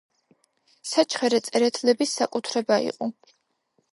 საჩხერე 0.91 1.41
წერეთლების 1.49 2.15
საკუთრება 2.21 2.81
იყო. 2.89 3.13